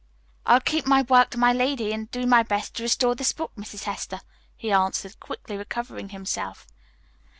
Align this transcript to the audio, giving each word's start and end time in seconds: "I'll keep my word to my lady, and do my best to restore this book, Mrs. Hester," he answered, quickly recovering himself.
"I'll 0.47 0.59
keep 0.61 0.87
my 0.87 1.03
word 1.03 1.29
to 1.29 1.37
my 1.37 1.53
lady, 1.53 1.93
and 1.93 2.09
do 2.09 2.25
my 2.25 2.41
best 2.41 2.73
to 2.77 2.81
restore 2.81 3.13
this 3.13 3.33
book, 3.33 3.51
Mrs. 3.55 3.83
Hester," 3.83 4.21
he 4.57 4.71
answered, 4.71 5.19
quickly 5.19 5.55
recovering 5.57 6.09
himself. 6.09 6.65